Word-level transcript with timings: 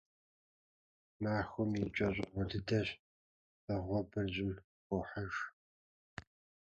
Махуэм 1.21 1.71
и 1.83 1.85
кӀэщӀыгъуэ 1.95 2.43
дыдэщ, 2.49 2.87
Вагъуэбэр 3.65 4.27
щӀым 4.33 4.53
хохьэж. 4.85 5.33